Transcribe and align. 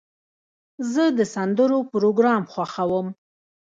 زه 0.91 1.03
د 1.17 1.19
سندرو 1.33 1.79
پروګرام 1.91 2.43
خوښوم. 2.51 3.07